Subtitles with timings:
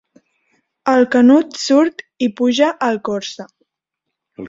[0.93, 3.51] El Canut surt i puja al Corsa.